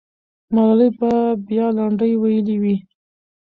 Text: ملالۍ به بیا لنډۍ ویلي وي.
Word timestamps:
ملالۍ 0.53 0.89
به 0.99 1.11
بیا 1.47 1.67
لنډۍ 1.77 2.13
ویلي 2.21 2.55
وي. 2.61 2.75